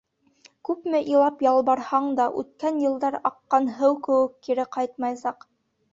Күпме 0.69 1.01
илап 1.15 1.43
ялбарһаң 1.47 2.09
да, 2.19 2.27
үткән 2.43 2.81
йылдар 2.85 3.19
аҡҡан 3.31 3.69
һыу 3.77 3.95
кеүек 4.09 4.37
кире 4.49 4.67
ҡайтмаясаҡ. 4.79 5.51